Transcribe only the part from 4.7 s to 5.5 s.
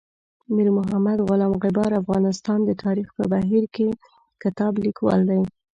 لیکوال دی.